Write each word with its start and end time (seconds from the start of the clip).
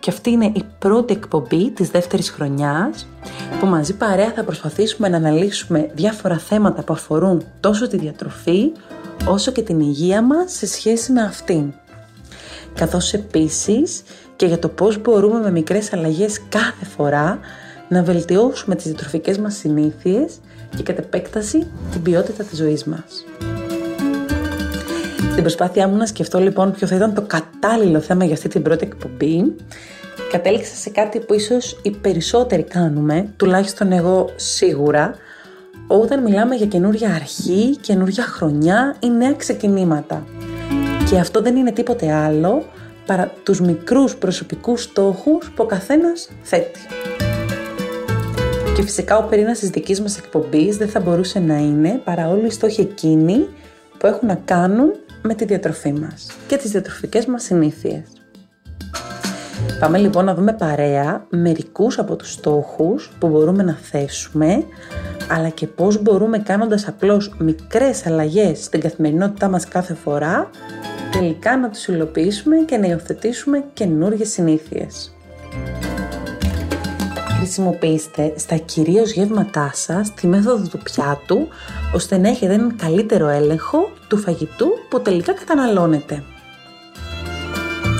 και 0.00 0.10
αυτή 0.10 0.30
είναι 0.30 0.44
η 0.54 0.64
πρώτη 0.78 1.12
εκπομπή 1.12 1.70
της 1.70 1.88
δεύτερης 1.88 2.30
χρονιάς 2.30 3.06
που 3.60 3.66
μαζί 3.66 3.96
παρέα 3.96 4.32
θα 4.32 4.44
προσπαθήσουμε 4.44 5.08
να 5.08 5.16
αναλύσουμε 5.16 5.90
διάφορα 5.94 6.38
θέματα 6.38 6.82
που 6.82 6.92
αφορούν 6.92 7.42
τόσο 7.60 7.88
τη 7.88 7.96
διατροφή 7.96 8.72
όσο 9.26 9.52
και 9.52 9.62
την 9.62 9.80
υγεία 9.80 10.22
μας 10.22 10.52
σε 10.52 10.66
σχέση 10.66 11.12
με 11.12 11.22
αυτήν. 11.22 11.72
Καθώς 12.74 13.12
επίσης 13.12 14.02
και 14.36 14.46
για 14.46 14.58
το 14.58 14.68
πώς 14.68 15.00
μπορούμε 15.00 15.40
με 15.40 15.50
μικρές 15.50 15.92
αλλαγές 15.92 16.40
κάθε 16.48 16.84
φορά 16.84 17.38
να 17.88 18.02
βελτιώσουμε 18.02 18.74
τις 18.74 18.84
διατροφικές 18.84 19.38
μας 19.38 19.54
συνήθειες 19.54 20.38
και 20.76 20.82
κατ' 20.82 20.98
επέκταση 20.98 21.66
την 21.92 22.02
ποιότητα 22.02 22.44
της 22.44 22.58
ζωής 22.58 22.84
μας. 22.84 23.24
Στην 25.30 25.42
προσπάθειά 25.42 25.88
μου 25.88 25.96
να 25.96 26.06
σκεφτώ 26.06 26.38
λοιπόν 26.38 26.72
ποιο 26.72 26.86
θα 26.86 26.96
ήταν 26.96 27.14
το 27.14 27.22
κατάλληλο 27.22 28.00
θέμα 28.00 28.24
για 28.24 28.34
αυτή 28.34 28.48
την 28.48 28.62
πρώτη 28.62 28.84
εκπομπή, 28.84 29.54
κατέληξα 30.30 30.74
σε 30.74 30.90
κάτι 30.90 31.20
που 31.20 31.34
ίσως 31.34 31.80
οι 31.82 31.90
περισσότεροι 31.90 32.62
κάνουμε, 32.62 33.32
τουλάχιστον 33.36 33.92
εγώ 33.92 34.30
σίγουρα, 34.36 35.14
όταν 35.86 36.22
μιλάμε 36.22 36.54
για 36.54 36.66
καινούρια 36.66 37.14
αρχή, 37.14 37.76
καινούρια 37.80 38.24
χρονιά 38.24 38.96
ή 39.00 39.10
νέα 39.10 39.32
ξεκινήματα. 39.32 40.26
Και 41.10 41.18
αυτό 41.18 41.42
δεν 41.42 41.56
είναι 41.56 41.72
τίποτε 41.72 42.12
άλλο 42.12 42.64
παρά 43.06 43.32
τους 43.42 43.60
μικρούς 43.60 44.16
προσωπικούς 44.16 44.82
στόχους 44.82 45.50
που 45.50 45.62
ο 45.62 45.66
καθένας 45.66 46.28
θέτει. 46.42 46.80
Και 48.76 48.82
φυσικά 48.82 49.16
ο 49.16 49.22
πυρήνας 49.22 49.58
της 49.58 49.70
δικής 49.70 50.00
μας 50.00 50.18
εκπομπής 50.18 50.76
δεν 50.76 50.88
θα 50.88 51.00
μπορούσε 51.00 51.38
να 51.38 51.56
είναι 51.56 52.00
παρά 52.04 52.28
όλοι 52.28 52.46
οι 52.46 52.50
στόχοι 52.50 52.80
εκείνοι 52.80 53.48
που 53.98 54.06
έχουν 54.06 54.28
να 54.28 54.34
κάνουν 54.34 54.92
με 55.22 55.34
τη 55.34 55.44
διατροφή 55.44 55.92
μας 55.92 56.26
και 56.46 56.56
τις 56.56 56.70
διατροφικές 56.70 57.26
μας 57.26 57.42
συνήθειες. 57.42 58.19
Πάμε 59.80 59.98
λοιπόν 59.98 60.24
να 60.24 60.34
δούμε 60.34 60.52
παρέα 60.52 61.26
μερικούς 61.28 61.98
από 61.98 62.16
τους 62.16 62.32
στόχους 62.32 63.10
που 63.18 63.28
μπορούμε 63.28 63.62
να 63.62 63.78
θέσουμε 63.82 64.64
αλλά 65.30 65.48
και 65.48 65.66
πώς 65.66 66.02
μπορούμε 66.02 66.38
κάνοντας 66.38 66.88
απλώς 66.88 67.34
μικρές 67.38 68.06
αλλαγές 68.06 68.64
στην 68.64 68.80
καθημερινότητά 68.80 69.48
μας 69.48 69.68
κάθε 69.68 69.94
φορά 69.94 70.50
τελικά 71.12 71.58
να 71.58 71.70
τους 71.70 71.86
υλοποιήσουμε 71.86 72.56
και 72.56 72.76
να 72.76 72.86
υιοθετήσουμε 72.86 73.64
καινούργιες 73.72 74.28
συνήθειες. 74.28 75.14
Χρησιμοποιήστε 77.38 78.32
στα 78.36 78.56
κυρίως 78.56 79.12
γεύματά 79.12 79.70
σας 79.74 80.14
τη 80.14 80.26
μέθοδο 80.26 80.68
του 80.68 80.78
πιάτου 80.78 81.48
ώστε 81.94 82.18
να 82.18 82.28
έχετε 82.28 82.52
έναν 82.52 82.76
καλύτερο 82.76 83.28
έλεγχο 83.28 83.90
του 84.08 84.16
φαγητού 84.16 84.68
που 84.88 85.00
τελικά 85.00 85.32
καταναλώνετε. 85.32 86.22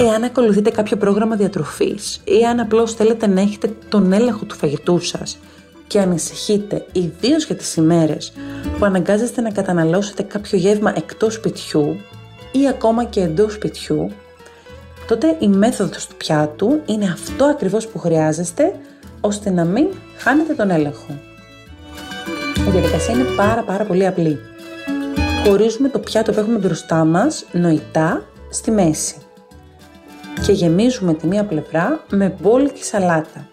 Εάν 0.00 0.24
ακολουθείτε 0.24 0.70
κάποιο 0.70 0.96
πρόγραμμα 0.96 1.36
διατροφής 1.36 2.20
ή 2.24 2.44
αν 2.44 2.60
απλώς 2.60 2.94
θέλετε 2.94 3.26
να 3.26 3.40
έχετε 3.40 3.72
τον 3.88 4.12
έλεγχο 4.12 4.44
του 4.44 4.54
φαγητού 4.54 4.98
σας 4.98 5.38
και 5.86 6.00
ανησυχείτε 6.00 6.86
ιδίως 6.92 7.44
για 7.44 7.56
τις 7.56 7.76
ημέρες 7.76 8.32
που 8.78 8.84
αναγκάζεστε 8.84 9.40
να 9.40 9.50
καταναλώσετε 9.50 10.22
κάποιο 10.22 10.58
γεύμα 10.58 10.92
εκτός 10.96 11.34
σπιτιού 11.34 11.96
ή 12.52 12.68
ακόμα 12.68 13.04
και 13.04 13.20
εντός 13.20 13.52
σπιτιού, 13.52 14.10
τότε 15.06 15.36
η 15.38 15.48
μέθοδος 15.48 16.06
του 16.06 16.16
πιάτου 16.16 16.80
είναι 16.86 17.04
αυτό 17.04 17.44
ακριβώς 17.44 17.86
που 17.86 17.98
χρειάζεστε 17.98 18.74
ώστε 19.20 19.50
να 19.50 19.64
μην 19.64 19.86
χάνετε 20.16 20.54
τον 20.54 20.70
έλεγχο. 20.70 21.18
Η 22.68 22.70
διαδικασία 22.70 23.14
είναι 23.14 23.26
πάρα 23.36 23.62
πάρα 23.62 23.84
πολύ 23.84 24.06
απλή. 24.06 24.38
Χωρίζουμε 25.44 25.88
το 25.88 25.98
πιάτο 25.98 26.32
που 26.32 26.40
έχουμε 26.40 26.58
μπροστά 26.58 27.04
μας 27.04 27.44
νοητά 27.52 28.22
στη 28.50 28.70
μέση 28.70 29.14
και 30.46 30.52
γεμίζουμε 30.52 31.14
τη 31.14 31.26
μία 31.26 31.44
πλευρά 31.44 32.04
με 32.10 32.36
μπόλικη 32.40 32.84
σαλάτα. 32.84 33.48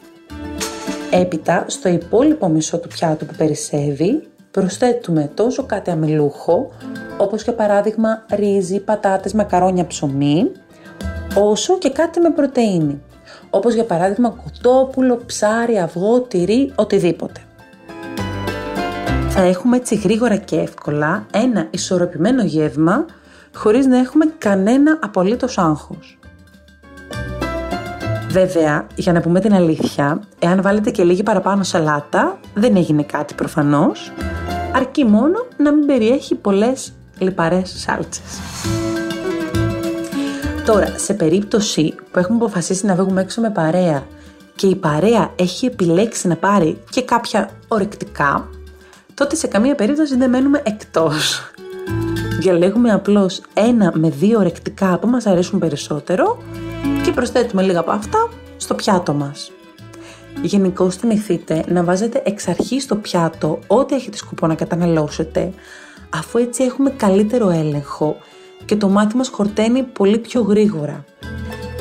Έπειτα, 1.12 1.66
στο 1.68 1.90
υπόλοιπο 1.90 2.48
μισό 2.48 2.78
του 2.78 2.88
πιάτου 2.88 3.26
που 3.26 3.34
περισσεύει, 3.38 4.28
προσθέτουμε 4.52 5.32
τόσο 5.34 5.66
κάτι 5.66 5.92
αμελούχο, 5.92 6.72
όπως 7.18 7.44
για 7.44 7.54
παράδειγμα 7.54 8.26
ρύζι, 8.34 8.80
πατάτες, 8.80 9.34
μακαρόνια, 9.34 9.88
ψωμί, 9.88 10.52
όσο 11.36 11.78
και 11.78 11.90
κάτι 11.90 12.20
με 12.20 12.30
πρωτεΐνη, 12.30 13.02
όπως 13.50 13.74
για 13.74 13.84
παράδειγμα 13.84 14.30
κοτόπουλο, 14.30 15.22
ψάρι, 15.26 15.80
αυγό, 15.80 16.22
τυρί, 16.22 16.74
οτιδήποτε. 16.76 17.42
Θα 19.30 19.42
έχουμε 19.42 19.78
έτσι 19.78 19.96
γρήγορα 19.96 20.36
και 20.36 20.56
εύκολα 20.56 21.26
ένα 21.34 21.68
ισορροπημένο 21.70 22.44
γεύμα 22.44 23.06
χωρίς 23.56 23.86
να 23.86 23.98
έχουμε 23.98 24.26
κανένα 24.38 25.00
απολύτως 25.02 25.58
άγχος. 25.58 26.20
Βέβαια, 28.38 28.88
για 28.96 29.14
να 29.14 29.22
πούμε 29.22 29.40
την 29.40 29.54
αλήθεια, 29.54 30.22
εάν 30.40 30.62
βάλετε 30.62 30.92
και 30.92 31.04
λίγη 31.04 31.24
παραπάνω 31.24 31.64
σαλάτα, 31.64 32.40
δεν 32.54 32.76
έγινε 32.76 33.04
κάτι 33.04 33.34
προφανώς, 33.34 34.12
αρκεί 34.76 35.06
μόνο 35.06 35.46
να 35.58 35.74
μην 35.74 35.86
περιέχει 35.86 36.36
πολλές 36.36 36.94
λιπαρές 37.18 37.74
σάλτσες. 37.78 38.40
Τώρα, 40.66 40.94
σε 40.98 41.14
περίπτωση 41.14 41.96
που 42.12 42.20
έχουμε 42.20 42.38
αποφασίσει 42.38 42.86
να 42.86 42.96
βγούμε 42.96 43.22
έξω 43.22 43.42
με 43.42 43.50
παρέα 43.50 44.04
και 44.56 44.68
η 44.68 44.76
παρέα 44.76 45.32
έχει 45.36 45.66
επιλέξει 45.66 46.28
να 46.28 46.36
πάρει 46.36 46.82
και 46.90 47.02
κάποια 47.02 47.50
ορεκτικά, 47.68 48.50
τότε 49.14 49.36
σε 49.36 49.48
καμία 49.48 49.76
περίπτωση 49.76 50.18
δεν 50.18 50.30
μένουμε 50.30 50.62
εκτός. 50.66 51.52
Διαλέγουμε 52.40 52.92
απλώς 52.92 53.42
ένα 53.54 53.92
με 53.96 54.10
δύο 54.10 54.40
ορεκτικά 54.40 54.98
που 55.00 55.08
μας 55.08 55.26
αρέσουν 55.26 55.60
περισσότερο 55.60 56.38
και 57.04 57.12
προσθέτουμε 57.12 57.62
λίγα 57.62 57.80
από 57.80 57.92
αυτά 57.92 58.30
στο 58.58 58.74
πιάτο 58.74 59.14
μας. 59.14 59.52
Γενικώ 60.42 60.90
θυμηθείτε 60.90 61.64
να 61.68 61.84
βάζετε 61.84 62.22
εξ 62.26 62.48
αρχής 62.48 62.84
στο 62.84 62.96
πιάτο 62.96 63.60
ό,τι 63.68 63.96
έχετε 63.96 64.18
σκοπό 64.18 64.48
να 64.48 64.56
καταναλώσετε, 64.56 65.52
αφού 66.10 66.38
έτσι 66.38 66.64
έχουμε 66.64 66.90
καλύτερο 66.90 67.50
έλεγχο 67.50 68.18
και 68.66 68.76
το 68.76 68.90
μάτι 68.90 69.16
μας 69.16 69.28
χορταίνει 69.28 69.84
πολύ 69.84 70.18
πιο 70.18 70.42
γρήγορα. 70.42 71.06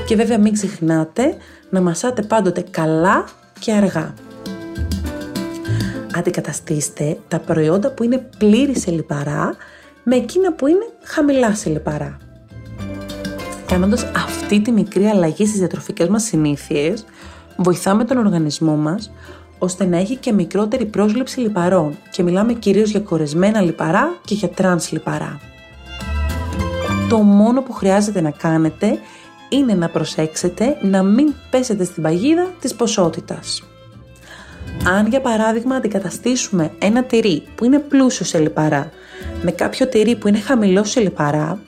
Και 0.07 0.17
βέβαια 0.17 0.39
μην 0.39 0.53
ξεχνάτε 0.53 1.37
να 1.71 1.81
μασάτε 1.81 2.23
πάντοτε 2.23 2.65
καλά 2.71 3.25
και 3.59 3.73
αργά. 3.73 4.15
Αντικαταστήστε 6.17 7.19
τα 7.29 7.39
προϊόντα 7.39 7.91
που 7.91 8.03
είναι 8.03 8.29
πλήρη 8.39 8.79
σε 8.79 8.91
λιπαρά 8.91 9.57
με 10.03 10.17
εκείνα 10.17 10.53
που 10.53 10.67
είναι 10.67 10.87
χαμηλά 11.03 11.55
σε 11.55 11.71
λιπαρά. 11.71 12.26
Κάνοντας 13.67 14.07
αυτή 14.15 14.61
τη 14.61 14.73
μικρή 14.73 15.05
αλλαγή 15.05 15.47
στις 15.47 15.59
διατροφικές 15.59 16.09
μας 16.09 16.23
συνήθειες, 16.23 17.05
βοηθάμε 17.57 18.05
τον 18.05 18.19
οργανισμό 18.19 18.77
μας 18.77 19.13
ώστε 19.59 19.85
να 19.85 19.97
έχει 19.97 20.17
και 20.17 20.33
μικρότερη 20.33 20.85
πρόσληψη 20.85 21.41
λιπαρών 21.41 21.97
και 22.11 22.23
μιλάμε 22.23 22.53
κυρίως 22.53 22.91
για 22.91 23.01
κορεσμένα 23.01 23.61
λιπαρά 23.61 24.19
και 24.25 24.35
για 24.35 24.49
τρανς 24.49 24.93
λιπαρά. 24.93 25.41
Το 27.09 27.19
μόνο 27.19 27.63
που 27.63 27.73
χρειάζεται 27.73 28.21
να 28.21 28.31
κάνετε 28.31 28.99
είναι 29.49 29.75
να 29.75 29.89
προσέξετε 29.89 30.77
να 30.83 31.03
μην 31.03 31.35
πέσετε 31.51 31.85
στην 31.85 32.03
παγίδα 32.03 32.47
της 32.61 32.75
ποσότητας. 32.75 33.63
Αν 34.87 35.07
για 35.07 35.21
παράδειγμα 35.21 35.75
αντικαταστήσουμε 35.75 36.71
ένα 36.79 37.05
τυρί 37.05 37.43
που 37.55 37.65
είναι 37.65 37.79
πλούσιο 37.79 38.25
σε 38.25 38.39
λιπαρά 38.39 38.91
με 39.43 39.51
κάποιο 39.51 39.89
τυρί 39.89 40.17
που 40.17 40.29
είναι 40.29 40.39
χαμηλό 40.39 40.85
σε 40.85 41.01
λιπαρά, 41.01 41.59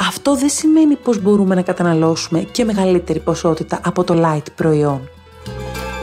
αυτό 0.00 0.36
δεν 0.36 0.48
σημαίνει 0.48 0.96
πως 0.96 1.22
μπορούμε 1.22 1.54
να 1.54 1.62
καταναλώσουμε 1.62 2.40
και 2.40 2.64
μεγαλύτερη 2.64 3.18
ποσότητα 3.18 3.80
από 3.84 4.04
το 4.04 4.14
light 4.24 4.46
προϊόν. 4.54 5.08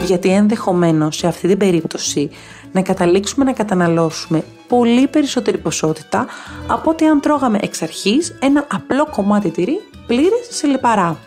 Γιατί 0.04 0.28
ενδεχομένως 0.28 1.16
σε 1.16 1.26
αυτή 1.26 1.48
την 1.48 1.58
περίπτωση 1.58 2.30
να 2.72 2.82
καταλήξουμε 2.82 3.44
να 3.44 3.52
καταναλώσουμε 3.52 4.44
πολύ 4.68 5.06
περισσότερη 5.08 5.58
ποσότητα 5.58 6.26
από 6.66 6.90
ότι 6.90 7.04
αν 7.04 7.20
τρώγαμε 7.20 7.58
εξ 7.62 7.82
αρχής 7.82 8.36
ένα 8.40 8.66
απλό 8.72 9.06
κομμάτι 9.06 9.50
τυρί 9.50 9.80
πλήρες 10.06 10.46
σε 10.48 10.66
λιπαρά. 10.66 11.18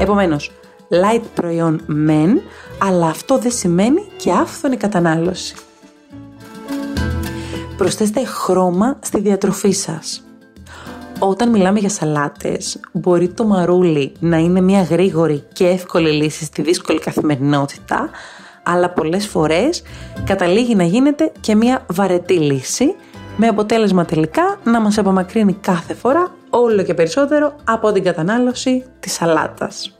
Επομένως, 0.00 0.52
light 0.88 1.22
προϊόν 1.34 1.82
μεν, 1.86 2.40
αλλά 2.78 3.06
αυτό 3.06 3.38
δεν 3.38 3.52
σημαίνει 3.52 4.02
και 4.16 4.32
άφθονη 4.32 4.76
κατανάλωση. 4.76 5.54
Προσθέστε 7.76 8.24
χρώμα 8.24 8.98
στη 9.02 9.20
διατροφή 9.20 9.70
σας. 9.70 10.25
Όταν 11.18 11.50
μιλάμε 11.50 11.78
για 11.78 11.88
σαλάτες, 11.88 12.80
μπορεί 12.92 13.28
το 13.28 13.44
μαρούλι 13.44 14.12
να 14.18 14.36
είναι 14.36 14.60
μια 14.60 14.82
γρήγορη 14.82 15.44
και 15.52 15.66
εύκολη 15.66 16.10
λύση 16.10 16.44
στη 16.44 16.62
δύσκολη 16.62 16.98
καθημερινότητα, 16.98 18.10
αλλά 18.62 18.90
πολλές 18.90 19.26
φορές 19.26 19.82
καταλήγει 20.24 20.74
να 20.74 20.84
γίνεται 20.84 21.32
και 21.40 21.54
μια 21.54 21.84
βαρετή 21.92 22.34
λύση, 22.34 22.94
με 23.36 23.46
αποτέλεσμα 23.46 24.04
τελικά 24.04 24.58
να 24.64 24.80
μας 24.80 24.98
απομακρύνει 24.98 25.52
κάθε 25.52 25.94
φορά 25.94 26.34
όλο 26.50 26.82
και 26.82 26.94
περισσότερο 26.94 27.56
από 27.64 27.92
την 27.92 28.02
κατανάλωση 28.02 28.84
της 29.00 29.12
σαλάτας. 29.12 29.96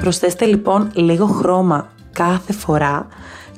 Προσθέστε 0.00 0.44
λοιπόν 0.44 0.90
λίγο 0.94 1.26
χρώμα 1.26 1.88
κάθε 2.12 2.52
φορά, 2.52 3.06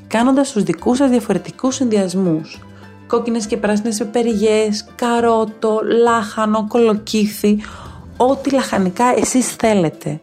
κάνοντας 0.06 0.52
τους 0.52 0.62
δικούς 0.62 0.96
σας 0.96 1.10
διαφορετικούς 1.10 1.74
συνδυασμούς. 1.74 2.60
Κόκκινες 3.10 3.46
και 3.46 3.56
πράσινες 3.56 3.98
πεπεριγιές, 3.98 4.84
καρότο, 4.94 5.80
λάχανο, 6.02 6.66
κολοκύθι, 6.68 7.58
ό,τι 8.16 8.50
λαχανικά 8.50 9.04
εσείς 9.16 9.46
θέλετε. 9.48 10.18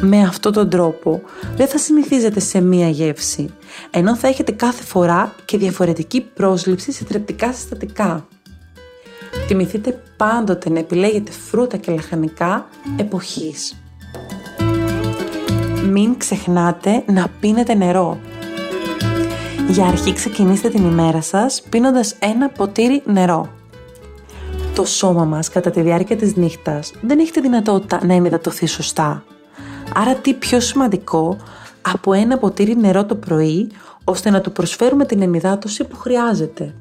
Με 0.00 0.22
αυτόν 0.22 0.52
τον 0.52 0.68
τρόπο 0.70 1.22
δεν 1.56 1.68
θα 1.68 1.78
συνηθίζετε 1.78 2.40
σε 2.40 2.60
μία 2.60 2.88
γεύση, 2.88 3.48
ενώ 3.90 4.16
θα 4.16 4.28
έχετε 4.28 4.52
κάθε 4.52 4.82
φορά 4.82 5.34
και 5.44 5.58
διαφορετική 5.58 6.20
πρόσληψη 6.20 6.92
σε 6.92 7.04
θρεπτικά 7.04 7.52
συστατικά. 7.52 8.26
Θυμηθείτε 9.46 10.02
πάντοτε 10.16 10.70
να 10.70 10.78
επιλέγετε 10.78 11.30
φρούτα 11.30 11.76
και 11.76 11.92
λαχανικά 11.92 12.68
εποχής. 12.96 13.82
Μην 15.90 16.16
ξεχνάτε 16.16 17.02
να 17.06 17.28
πίνετε 17.40 17.74
νερό. 17.74 18.18
Για 19.72 19.86
αρχή 19.86 20.12
ξεκινήστε 20.12 20.68
την 20.68 20.84
ημέρα 20.84 21.20
σας 21.20 21.62
πίνοντας 21.68 22.14
ένα 22.18 22.48
ποτήρι 22.48 23.02
νερό. 23.04 23.48
Το 24.74 24.84
σώμα 24.84 25.24
μας 25.24 25.48
κατά 25.48 25.70
τη 25.70 25.80
διάρκεια 25.80 26.16
της 26.16 26.36
νύχτας 26.36 26.92
δεν 27.00 27.18
έχει 27.18 27.30
τη 27.30 27.40
δυνατότητα 27.40 28.06
να 28.06 28.14
ενυδατωθεί 28.14 28.66
σωστά. 28.66 29.24
Άρα 29.94 30.14
τι 30.14 30.34
πιο 30.34 30.60
σημαντικό 30.60 31.36
από 31.82 32.12
ένα 32.12 32.38
ποτήρι 32.38 32.76
νερό 32.76 33.04
το 33.04 33.14
πρωί 33.14 33.70
ώστε 34.04 34.30
να 34.30 34.40
του 34.40 34.52
προσφέρουμε 34.52 35.04
την 35.04 35.22
ενυδάτωση 35.22 35.84
που 35.84 35.96
χρειάζεται. 35.96 36.74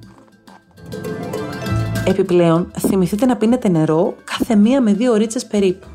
Επιπλέον, 2.05 2.71
θυμηθείτε 2.79 3.25
να 3.25 3.35
πίνετε 3.35 3.69
νερό 3.69 4.15
κάθε 4.23 4.55
μία 4.55 4.81
με 4.81 4.93
δύο 4.93 5.11
ωρίτσες 5.11 5.45
περίπου. 5.45 5.88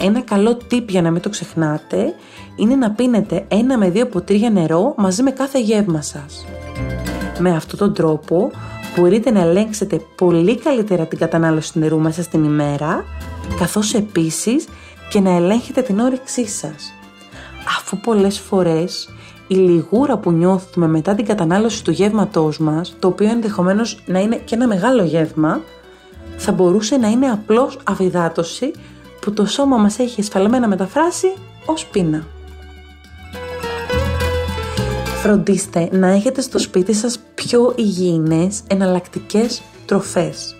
Ένα 0.00 0.20
καλό 0.20 0.58
tip 0.70 0.84
για 0.88 1.02
να 1.02 1.10
μην 1.10 1.20
το 1.20 1.28
ξεχνάτε 1.28 2.14
είναι 2.60 2.76
να 2.76 2.90
πίνετε 2.90 3.44
ένα 3.48 3.78
με 3.78 3.90
δύο 3.90 4.06
ποτήρια 4.06 4.50
νερό 4.50 4.94
μαζί 4.96 5.22
με 5.22 5.30
κάθε 5.30 5.60
γεύμα 5.60 6.02
σας. 6.02 6.46
Με 7.38 7.50
αυτόν 7.50 7.78
τον 7.78 7.94
τρόπο 7.94 8.50
μπορείτε 8.96 9.30
να 9.30 9.40
ελέγξετε 9.40 10.00
πολύ 10.16 10.58
καλύτερα 10.58 11.06
την 11.06 11.18
κατανάλωση 11.18 11.78
νερού 11.78 11.98
μέσα 11.98 12.22
στην 12.22 12.44
ημέρα, 12.44 13.04
καθώς 13.58 13.94
επίσης 13.94 14.68
και 15.10 15.20
να 15.20 15.30
ελέγχετε 15.30 15.82
την 15.82 15.98
όρεξή 15.98 16.46
σας. 16.46 16.92
Αφού 17.78 17.96
πολλές 17.96 18.38
φορές 18.38 19.08
η 19.46 19.54
λιγούρα 19.54 20.16
που 20.18 20.32
νιώθουμε 20.32 20.88
μετά 20.88 21.14
την 21.14 21.24
κατανάλωση 21.24 21.84
του 21.84 21.90
γεύματός 21.90 22.58
μας, 22.58 22.96
το 22.98 23.08
οποίο 23.08 23.28
ενδεχομένως 23.28 23.98
να 24.06 24.18
είναι 24.18 24.36
και 24.36 24.54
ένα 24.54 24.66
μεγάλο 24.66 25.04
γεύμα, 25.04 25.60
θα 26.36 26.52
μπορούσε 26.52 26.96
να 26.96 27.08
είναι 27.08 27.26
απλώς 27.26 27.78
αφιδάτωση 27.84 28.72
που 29.20 29.32
το 29.32 29.46
σώμα 29.46 29.76
μας 29.76 29.98
έχει 29.98 30.20
εσφαλμένα 30.20 30.68
μεταφράσει 30.68 31.32
ως 31.66 31.86
πείνα. 31.86 32.26
Φροντίστε 35.22 35.88
να 35.92 36.06
έχετε 36.06 36.40
στο 36.40 36.58
σπίτι 36.58 36.92
σας 36.92 37.18
πιο 37.34 37.74
υγιεινές 37.76 38.60
εναλλακτικές 38.66 39.62
τροφές. 39.86 40.54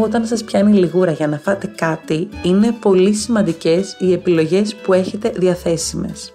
Όταν 0.00 0.26
σας 0.26 0.44
πιάνει 0.44 0.78
λιγούρα 0.78 1.10
για 1.12 1.26
να 1.26 1.38
φάτε 1.38 1.66
κάτι, 1.76 2.28
είναι 2.42 2.72
πολύ 2.80 3.12
σημαντικές 3.14 3.96
οι 3.98 4.12
επιλογές 4.12 4.74
που 4.74 4.92
έχετε 4.92 5.32
διαθέσιμες. 5.36 6.32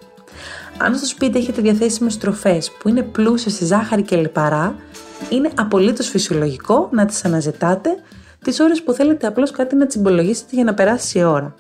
Αν 0.78 0.96
στο 0.96 1.06
σπίτι 1.06 1.38
έχετε 1.38 1.62
διαθέσιμες 1.62 2.18
τροφές 2.18 2.72
που 2.72 2.90
είναι 2.90 3.02
πλούσιες 3.04 3.54
σε 3.54 3.66
ζάχαρη 3.66 4.02
και 4.02 4.16
λιπαρά, 4.16 4.76
είναι 5.30 5.50
απολύτως 5.56 6.08
φυσιολογικό 6.08 6.90
να 6.92 7.06
τις 7.06 7.26
αναζητάτε 7.26 7.90
τις 8.44 8.60
ώρες 8.60 8.84
που 8.84 8.94
θέλετε 8.94 9.28
απλώς 9.28 9.52
κάτι 9.52 9.76
να 9.76 9.86
τσιμπολογήσετε 9.86 10.50
για 10.56 10.64
να 10.64 10.74
περάσει 10.74 11.20
η 11.20 11.24
ώρα. 11.24 11.56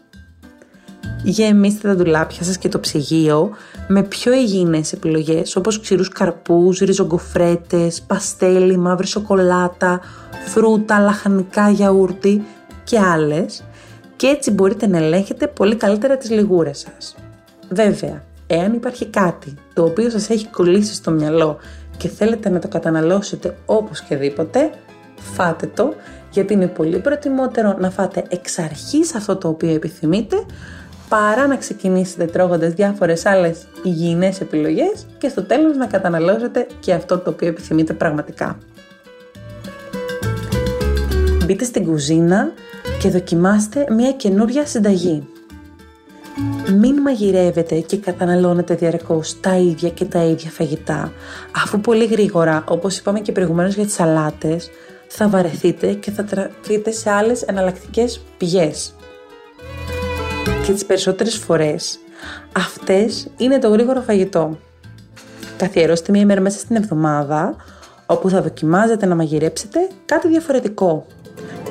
Γεμίστε 1.30 1.88
τα 1.88 1.96
ντουλάπια 1.96 2.44
σας 2.44 2.58
και 2.58 2.70
το 2.70 2.80
ψυγείο 2.80 3.50
με 3.88 4.04
πιο 4.04 4.34
υγιεινές 4.34 4.94
επιλογές 4.94 5.56
όπως 5.56 5.80
ξηρούς 5.80 6.10
καρπούς, 6.10 6.80
ριζογκοφρέτες, 6.80 8.02
παστέλι, 8.02 8.78
μαύρη 8.78 9.08
σοκολάτα, 9.08 10.00
φρούτα, 10.46 11.00
λαχανικά, 11.00 11.70
γιαούρτι 11.70 12.44
και 12.84 13.00
άλλες 13.00 13.64
και 14.16 14.28
έτσι 14.28 14.52
μπορείτε 14.52 14.88
να 14.88 14.98
ελέγχετε 14.98 15.48
πολύ 15.48 15.76
καλύτερα 15.76 16.18
τις 16.18 16.30
λιγούρες 16.30 16.80
σας. 16.80 17.16
Βέβαια, 17.70 18.24
εάν 18.48 18.74
υπάρχει 18.74 19.06
κάτι 19.06 19.54
το 19.74 19.84
οποίο 19.84 20.10
σας 20.10 20.30
έχει 20.30 20.48
κολλήσει 20.48 20.94
στο 20.94 21.12
μυαλό 21.12 21.58
και 21.98 22.08
θέλετε 22.08 22.50
να 22.50 22.60
το 22.60 22.68
καταναλώσετε 22.68 23.58
όπως 23.66 24.02
και 24.02 24.16
δίποτε, 24.16 24.70
φάτε 25.16 25.72
το 25.74 25.94
γιατί 26.32 26.54
είναι 26.54 26.68
πολύ 26.68 27.00
προτιμότερο 27.00 27.76
να 27.80 27.90
φάτε 27.90 28.24
εξ 28.30 28.60
αρχής 28.60 29.16
αυτό 29.16 29.36
το 29.36 29.48
οποίο 29.48 29.74
επιθυμείτε 29.74 30.46
παρά 31.10 31.48
να 31.48 31.56
ξεκινήσετε 31.56 32.26
τρώγοντας 32.26 32.74
διάφορες 32.74 33.26
άλλες 33.26 33.68
υγιεινές 33.84 34.42
επιλογές 34.42 35.06
και 35.18 35.30
στο 35.30 35.44
τέλος 35.44 35.78
να 35.78 35.86
καταναλώσετε 35.86 36.68
και 36.80 36.94
αυτό 36.94 37.18
το 37.18 37.30
οποίο 37.30 37.48
επιθυμείτε 37.48 37.94
πραγματικά. 37.94 38.58
Μπείτε 41.46 41.64
στην 41.64 41.86
κουζίνα 41.86 42.52
και 43.00 43.10
δοκιμάστε 43.10 43.86
μια 43.90 44.12
καινούρια 44.12 44.66
συνταγή. 44.66 45.28
Μην 46.80 47.02
μαγειρεύετε 47.02 47.80
και 47.80 47.98
καταναλώνετε 47.98 48.76
διαρκώς 48.76 49.40
τα 49.40 49.56
ίδια 49.56 49.90
και 49.90 50.06
τα 50.06 50.24
ίδια 50.24 50.50
φαγητά, 50.50 51.12
αφού 51.56 51.82
πολύ 51.82 52.06
γρήγορα, 52.06 52.64
όπως 52.68 52.98
είπαμε 52.98 53.20
και 53.20 53.32
προηγουμένως 53.32 53.76
για 53.76 53.84
τις 53.84 53.94
σαλάτες, 53.94 54.70
θα 55.08 55.28
βαρεθείτε 55.28 55.94
και 55.94 56.12
θα 56.12 56.24
τραφείτε 56.24 56.92
σε 56.92 57.10
άλλες 57.10 57.42
εναλλακτικές 57.42 58.22
πηγές. 58.38 58.97
Και 60.68 60.74
τις 60.74 60.86
περισσότερες 60.86 61.36
φορές 61.36 62.00
αυτές 62.52 63.28
είναι 63.38 63.60
το 63.60 63.70
γρήγορο 63.70 64.02
φαγητό. 64.02 64.58
Καθιερώστε 65.58 66.12
μία 66.12 66.26
μέρα 66.26 66.42
μέσα 66.42 66.60
στην 66.60 66.76
εβδομάδα 66.76 67.56
όπου 68.06 68.30
θα 68.30 68.42
δοκιμάζετε 68.42 69.06
να 69.06 69.16
μαγειρέψετε 69.16 69.80
κάτι 70.06 70.28
διαφορετικό. 70.28 71.06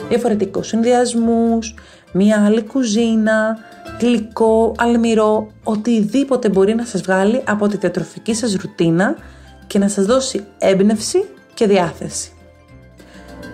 Διαφορετικό 0.09 0.63
συνδυασμούς, 0.63 1.75
μία 2.13 2.45
άλλη 2.45 2.63
κουζίνα, 2.63 3.59
γλυκό, 4.01 4.75
αλμυρό, 4.79 5.51
οτιδήποτε 5.65 6.49
μπορεί 6.49 6.75
να 6.75 6.85
σας 6.85 7.01
βγάλει 7.01 7.43
από 7.47 7.69
τη 7.69 7.77
διατροφική 7.77 8.35
σας 8.35 8.55
ρουτίνα 8.55 9.17
και 9.67 9.79
να 9.79 9.89
σας 9.89 10.05
δώσει 10.05 10.45
έμπνευση 10.59 11.25
και 11.55 11.67
διάθεση. 11.67 12.31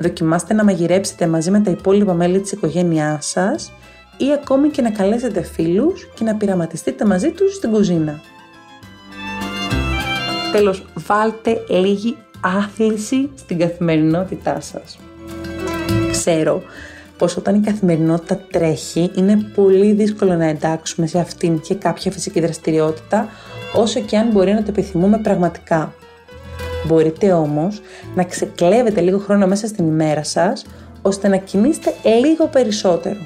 Δοκιμάστε 0.00 0.54
να 0.54 0.64
μαγειρέψετε 0.64 1.26
μαζί 1.26 1.50
με 1.50 1.60
τα 1.60 1.70
υπόλοιπα 1.70 2.14
μέλη 2.14 2.40
της 2.40 2.52
οικογένειάς 2.52 3.26
σας 3.26 3.72
ή 4.16 4.32
ακόμη 4.32 4.68
και 4.68 4.82
να 4.82 4.90
καλέσετε 4.90 5.42
φίλους 5.42 6.08
και 6.14 6.24
να 6.24 6.34
πειραματιστείτε 6.34 7.04
μαζί 7.04 7.30
τους 7.30 7.54
στην 7.54 7.70
κουζίνα. 7.70 8.20
Τέλος, 10.52 10.86
βάλτε 10.94 11.64
λίγη 11.68 12.16
άθληση 12.40 13.30
στην 13.34 13.58
καθημερινότητά 13.58 14.60
σας. 14.60 14.98
Ξέρω 16.10 16.62
πως 17.18 17.36
όταν 17.36 17.54
η 17.54 17.60
καθημερινότητα 17.60 18.40
τρέχει 18.50 19.10
είναι 19.14 19.50
πολύ 19.54 19.92
δύσκολο 19.92 20.34
να 20.34 20.44
εντάξουμε 20.44 21.06
σε 21.06 21.18
αυτήν 21.18 21.60
και 21.60 21.74
κάποια 21.74 22.10
φυσική 22.10 22.40
δραστηριότητα 22.40 23.28
όσο 23.74 24.00
και 24.00 24.16
αν 24.16 24.28
μπορεί 24.30 24.52
να 24.52 24.58
το 24.58 24.66
επιθυμούμε 24.68 25.18
πραγματικά. 25.18 25.94
Μπορείτε 26.86 27.32
όμως 27.32 27.80
να 28.14 28.24
ξεκλέβετε 28.24 29.00
λίγο 29.00 29.18
χρόνο 29.18 29.46
μέσα 29.46 29.66
στην 29.66 29.86
ημέρα 29.86 30.24
σας, 30.24 30.66
ώστε 31.02 31.28
να 31.28 31.36
κινείστε 31.36 31.94
λίγο 32.20 32.46
περισσότερο. 32.46 33.18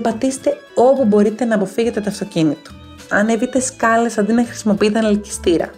Περπατήστε 0.00 0.56
όπου 0.74 1.04
μπορείτε 1.04 1.44
να 1.44 1.54
αποφύγετε 1.54 2.00
το 2.00 2.10
αυτοκίνητο. 2.10 2.70
Ανέβείτε 3.10 3.60
σκάλες 3.60 4.18
αντί 4.18 4.32
να 4.32 4.44
χρησιμοποιείτε 4.44 4.98
ελκυστήρα. 4.98 5.70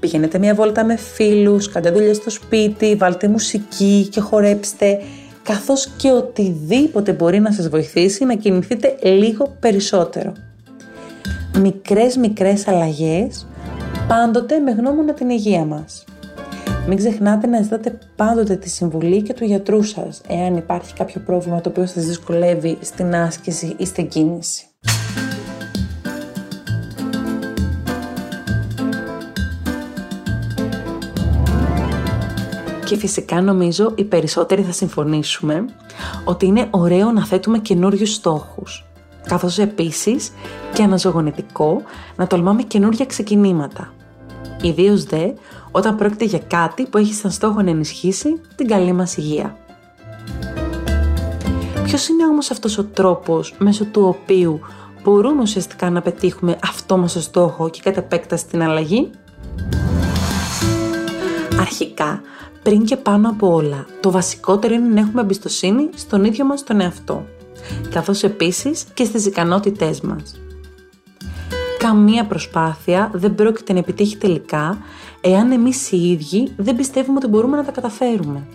Πηγαίνετε 0.00 0.38
μια 0.38 0.54
βόλτα 0.54 0.84
με 0.84 0.96
φίλους, 0.96 1.68
κάντε 1.68 1.90
δουλειές 1.90 2.16
στο 2.16 2.30
σπίτι, 2.30 2.94
βάλτε 2.94 3.28
μουσική 3.28 4.08
και 4.10 4.20
χορέψτε, 4.20 5.00
καθώς 5.42 5.88
και 5.96 6.10
οτιδήποτε 6.10 7.12
μπορεί 7.12 7.40
να 7.40 7.52
σας 7.52 7.68
βοηθήσει 7.68 8.24
να 8.24 8.34
κινηθείτε 8.34 8.96
λίγο 9.02 9.56
περισσότερο. 9.60 10.32
Μικρές 11.58 12.16
μικρές 12.16 12.68
αλλαγές 12.68 13.46
πάντοτε 14.08 14.58
με 14.58 14.70
γνώμονα 14.70 15.12
την 15.12 15.30
υγεία 15.30 15.64
μας. 15.64 16.04
Μην 16.88 16.96
ξεχνάτε 16.96 17.46
να 17.46 17.62
ζητάτε 17.62 17.98
πάντοτε 18.16 18.56
τη 18.56 18.68
συμβουλή 18.68 19.22
και 19.22 19.34
του 19.34 19.44
γιατρού 19.44 19.82
σας, 19.82 20.20
εάν 20.28 20.56
υπάρχει 20.56 20.94
κάποιο 20.94 21.20
πρόβλημα 21.26 21.60
το 21.60 21.68
οποίο 21.68 21.86
σας 21.86 22.04
δυσκολεύει 22.04 22.78
στην 22.80 23.14
άσκηση 23.14 23.74
ή 23.78 23.84
στην 23.84 24.08
κίνηση. 24.08 24.64
Και 32.84 32.96
φυσικά 32.96 33.40
νομίζω 33.40 33.92
οι 33.94 34.04
περισσότεροι 34.04 34.62
θα 34.62 34.72
συμφωνήσουμε 34.72 35.64
ότι 36.24 36.46
είναι 36.46 36.66
ωραίο 36.70 37.12
να 37.12 37.26
θέτουμε 37.26 37.58
καινούριους 37.58 38.12
στόχους, 38.12 38.86
καθώς 39.26 39.58
επίσης 39.58 40.32
και 40.72 40.82
αναζωογονητικό 40.82 41.82
να 42.16 42.26
τολμάμε 42.26 42.62
καινούργια 42.62 43.06
ξεκινήματα. 43.06 43.92
Ιδίως 44.62 45.04
δε 45.04 45.30
όταν 45.70 45.96
πρόκειται 45.96 46.24
για 46.24 46.38
κάτι 46.38 46.86
που 46.86 46.98
έχει 46.98 47.14
σαν 47.14 47.30
στόχο 47.30 47.62
να 47.62 47.70
ενισχύσει 47.70 48.40
την 48.54 48.66
καλή 48.66 48.92
μας 48.92 49.16
υγεία. 49.16 49.56
Ποιος 51.84 52.08
είναι 52.08 52.26
όμως 52.26 52.50
αυτός 52.50 52.78
ο 52.78 52.84
τρόπος 52.84 53.54
μέσω 53.58 53.84
του 53.84 54.02
οποίου 54.02 54.60
μπορούμε 55.02 55.42
ουσιαστικά 55.42 55.90
να 55.90 56.00
πετύχουμε 56.00 56.58
αυτό 56.62 56.96
μας 56.96 57.12
το 57.12 57.20
στόχο 57.20 57.70
και 57.70 57.80
κατά 57.82 58.00
επέκταση 58.00 58.46
την 58.46 58.62
αλλαγή; 58.62 59.10
Αρχικά, 61.60 62.20
πριν 62.62 62.84
και 62.84 62.96
πάνω 62.96 63.28
από 63.28 63.54
όλα, 63.54 63.86
το 64.00 64.10
βασικότερο 64.10 64.74
είναι 64.74 64.88
να 64.88 65.00
έχουμε 65.00 65.20
εμπιστοσύνη 65.20 65.88
στον 65.94 66.24
ίδιο 66.24 66.44
μας 66.44 66.64
τον 66.64 66.80
εαυτό, 66.80 67.24
καθώς 67.90 68.22
επίσης 68.22 68.84
και 68.94 69.04
στις 69.04 69.26
ικανότητές 69.26 70.00
μας. 70.00 70.34
Καμία 71.82 72.24
προσπάθεια 72.24 73.10
δεν 73.14 73.34
πρόκειται 73.34 73.72
να 73.72 73.78
επιτύχει 73.78 74.16
τελικά 74.16 74.78
εάν 75.20 75.52
εμείς 75.52 75.92
οι 75.92 76.10
ίδιοι 76.10 76.52
δεν 76.56 76.76
πιστεύουμε 76.76 77.16
ότι 77.18 77.26
μπορούμε 77.26 77.56
να 77.56 77.64
τα 77.64 77.70
καταφέρουμε. 77.70 78.46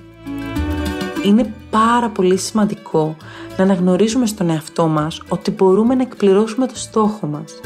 Είναι 1.26 1.54
πάρα 1.70 2.10
πολύ 2.10 2.38
σημαντικό 2.38 3.16
να 3.58 3.64
αναγνωρίζουμε 3.64 4.26
στον 4.26 4.50
εαυτό 4.50 4.88
μας 4.88 5.22
ότι 5.30 5.52
μπορούμε 5.52 5.96
να 5.96 6.02
εκπληρώσουμε 6.02 6.68
το 6.68 6.76
στόχο 6.76 7.28
μας. 7.28 7.60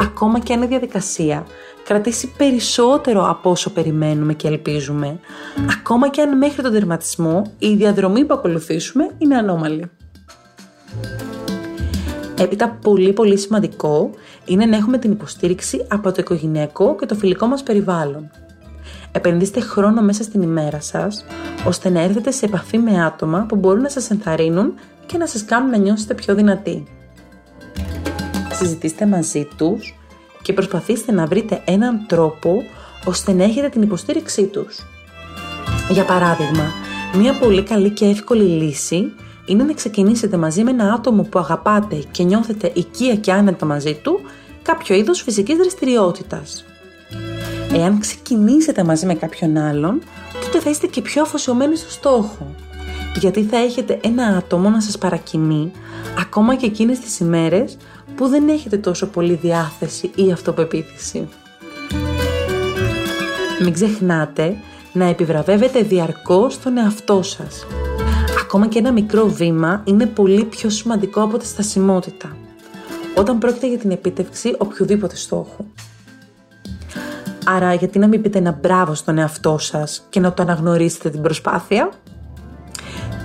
Ακόμα 0.00 0.38
και 0.38 0.52
αν 0.52 0.62
η 0.62 0.66
διαδικασία 0.66 1.46
κρατήσει 1.84 2.32
περισσότερο 2.36 3.28
από 3.28 3.50
όσο 3.50 3.70
περιμένουμε 3.70 4.34
και 4.34 4.48
ελπίζουμε, 4.48 5.20
ακόμα 5.78 6.08
και 6.08 6.20
αν 6.20 6.36
μέχρι 6.36 6.62
τον 6.62 6.72
τερματισμό 6.72 7.52
η 7.58 7.74
διαδρομή 7.74 8.24
που 8.24 8.34
ακολουθήσουμε 8.34 9.10
είναι 9.18 9.36
ανώμαλη. 9.36 9.90
Έπειτα 12.38 12.78
πολύ 12.82 13.12
πολύ 13.12 13.38
σημαντικό 13.38 14.10
είναι 14.46 14.66
να 14.66 14.76
έχουμε 14.76 14.98
την 14.98 15.10
υποστήριξη 15.10 15.86
από 15.88 16.12
το 16.12 16.16
οικογενειακό 16.18 16.96
και 16.96 17.06
το 17.06 17.14
φιλικό 17.14 17.46
μας 17.46 17.62
περιβάλλον. 17.62 18.30
Επενδύστε 19.12 19.60
χρόνο 19.60 20.02
μέσα 20.02 20.22
στην 20.22 20.42
ημέρα 20.42 20.80
σας, 20.80 21.24
ώστε 21.66 21.90
να 21.90 22.00
έρθετε 22.00 22.30
σε 22.30 22.44
επαφή 22.44 22.78
με 22.78 23.04
άτομα 23.04 23.46
που 23.48 23.56
μπορούν 23.56 23.82
να 23.82 23.88
σας 23.88 24.10
ενθαρρύνουν 24.10 24.74
και 25.06 25.18
να 25.18 25.26
σας 25.26 25.44
κάνουν 25.44 25.70
να 25.70 25.76
νιώσετε 25.76 26.14
πιο 26.14 26.34
δυνατοί. 26.34 26.84
Συζητήστε 28.52 29.06
μαζί 29.06 29.48
τους 29.56 29.98
και 30.42 30.52
προσπαθήστε 30.52 31.12
να 31.12 31.26
βρείτε 31.26 31.62
έναν 31.64 32.06
τρόπο 32.06 32.62
ώστε 33.04 33.32
να 33.32 33.44
έχετε 33.44 33.68
την 33.68 33.82
υποστήριξή 33.82 34.46
τους. 34.46 34.78
Για 35.90 36.04
παράδειγμα, 36.04 36.72
μια 37.14 37.38
πολύ 37.38 37.62
καλή 37.62 37.90
και 37.90 38.04
εύκολη 38.04 38.42
λύση 38.42 39.12
είναι 39.46 39.64
να 39.64 39.72
ξεκινήσετε 39.72 40.36
μαζί 40.36 40.64
με 40.64 40.70
ένα 40.70 40.92
άτομο 40.92 41.22
που 41.22 41.38
αγαπάτε 41.38 42.02
και 42.10 42.22
νιώθετε 42.22 42.70
οικία 42.74 43.14
και 43.14 43.32
άνετα 43.32 43.66
μαζί 43.66 43.94
του 43.94 44.20
κάποιο 44.62 44.94
είδος 44.94 45.22
φυσικής 45.22 45.56
δραστηριότητας. 45.56 46.64
Εάν 47.72 47.98
ξεκινήσετε 47.98 48.84
μαζί 48.84 49.06
με 49.06 49.14
κάποιον 49.14 49.56
άλλον, 49.56 50.02
τότε 50.42 50.60
θα 50.60 50.70
είστε 50.70 50.86
και 50.86 51.02
πιο 51.02 51.22
αφοσιωμένοι 51.22 51.76
στο 51.76 51.90
στόχο. 51.90 52.54
Γιατί 53.20 53.42
θα 53.42 53.56
έχετε 53.56 54.00
ένα 54.02 54.24
άτομο 54.26 54.70
να 54.70 54.80
σας 54.80 54.98
παρακινεί, 54.98 55.72
ακόμα 56.20 56.54
και 56.54 56.66
εκείνες 56.66 56.98
τις 56.98 57.18
ημέρες 57.18 57.76
που 58.16 58.26
δεν 58.26 58.48
έχετε 58.48 58.76
τόσο 58.76 59.06
πολύ 59.06 59.34
διάθεση 59.34 60.10
ή 60.14 60.32
αυτοπεποίθηση. 60.32 61.28
Μην 63.62 63.72
ξεχνάτε 63.72 64.56
να 64.92 65.04
επιβραβεύετε 65.04 65.82
διαρκώς 65.82 66.60
τον 66.60 66.78
εαυτό 66.78 67.22
σας. 67.22 67.66
Ακόμα 68.46 68.66
και 68.68 68.78
ένα 68.78 68.92
μικρό 68.92 69.28
βήμα 69.28 69.82
είναι 69.84 70.06
πολύ 70.06 70.44
πιο 70.44 70.70
σημαντικό 70.70 71.22
από 71.22 71.38
τη 71.38 71.46
στασιμότητα, 71.46 72.36
όταν 73.16 73.38
πρόκειται 73.38 73.68
για 73.68 73.78
την 73.78 73.90
επίτευξη 73.90 74.54
οποιοδήποτε 74.58 75.16
στόχου. 75.16 75.64
Άρα 77.44 77.74
γιατί 77.74 77.98
να 77.98 78.06
μην 78.06 78.22
πείτε 78.22 78.38
ένα 78.38 78.58
μπράβο 78.60 78.94
στον 78.94 79.18
εαυτό 79.18 79.58
σας 79.58 80.06
και 80.08 80.20
να 80.20 80.32
το 80.32 80.42
αναγνωρίσετε 80.42 81.10
την 81.10 81.22
προσπάθεια; 81.22 81.90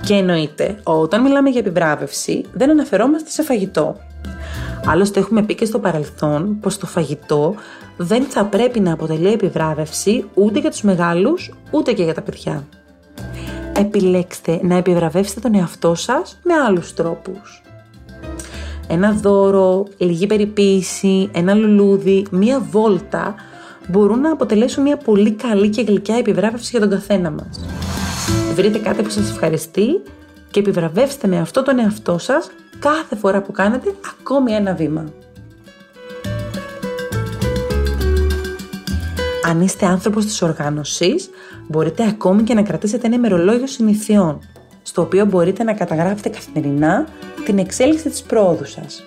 Και 0.04 0.14
εννοείται, 0.14 0.80
όταν 0.82 1.22
μιλάμε 1.22 1.50
για 1.50 1.60
επιβράβευση 1.60 2.44
δεν 2.52 2.70
αναφερόμαστε 2.70 3.30
σε 3.30 3.42
φαγητό. 3.42 3.96
Άλλωστε 4.86 5.20
έχουμε 5.20 5.42
πει 5.42 5.54
και 5.54 5.64
στο 5.64 5.78
παρελθόν 5.78 6.58
πως 6.60 6.78
το 6.78 6.86
φαγητό 6.86 7.54
δεν 7.96 8.22
θα 8.22 8.44
πρέπει 8.44 8.80
να 8.80 8.92
αποτελεί 8.92 9.32
επιβράβευση 9.32 10.24
ούτε 10.34 10.58
για 10.58 10.70
τους 10.70 10.82
μεγάλους 10.82 11.50
ούτε 11.70 11.92
και 11.92 12.02
για 12.02 12.14
τα 12.14 12.22
παιδιά. 12.22 12.66
Επιλέξτε 13.76 14.60
να 14.62 14.76
επιβραβεύσετε 14.76 15.40
τον 15.40 15.54
εαυτό 15.54 15.94
σας 15.94 16.38
με 16.42 16.54
άλλους 16.54 16.94
τρόπους. 16.94 17.62
Ένα 18.88 19.12
δώρο, 19.12 19.86
λίγη 19.96 20.26
περιποίηση, 20.26 21.28
ένα 21.32 21.54
λουλούδι, 21.54 22.26
μία 22.30 22.60
βόλτα 22.70 23.34
μπορούν 23.88 24.20
να 24.20 24.32
αποτελέσουν 24.32 24.82
μια 24.82 24.96
πολύ 24.96 25.30
καλή 25.30 25.68
και 25.68 25.82
γλυκιά 25.82 26.16
επιβράβευση 26.16 26.68
για 26.70 26.80
τον 26.80 26.90
καθένα 26.90 27.30
μας. 27.30 27.60
Βρείτε 28.54 28.78
κάτι 28.78 29.02
που 29.02 29.10
σας 29.10 29.30
ευχαριστεί 29.30 30.02
και 30.50 30.60
επιβραβεύστε 30.60 31.28
με 31.28 31.38
αυτό 31.38 31.62
τον 31.62 31.78
εαυτό 31.78 32.18
σας 32.18 32.50
κάθε 32.78 33.16
φορά 33.16 33.42
που 33.42 33.52
κάνετε 33.52 33.94
ακόμη 34.20 34.52
ένα 34.52 34.74
βήμα. 34.74 35.04
Αν 39.48 39.60
είστε 39.60 39.86
άνθρωπος 39.86 40.24
της 40.24 40.42
οργάνωσης, 40.42 41.30
μπορείτε 41.68 42.06
ακόμη 42.06 42.42
και 42.42 42.54
να 42.54 42.62
κρατήσετε 42.62 43.06
ένα 43.06 43.16
ημερολόγιο 43.16 43.66
συνηθιών, 43.66 44.38
στο 44.82 45.02
οποίο 45.02 45.24
μπορείτε 45.24 45.62
να 45.62 45.72
καταγράφετε 45.72 46.28
καθημερινά 46.28 47.06
την 47.44 47.58
εξέλιξη 47.58 48.08
της 48.08 48.22
πρόοδου 48.22 48.64
σας. 48.64 49.02